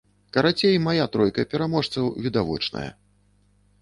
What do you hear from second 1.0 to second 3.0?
тройка пераможцаў відавочная.